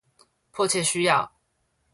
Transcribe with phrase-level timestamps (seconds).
[0.49, 1.31] 迫切需要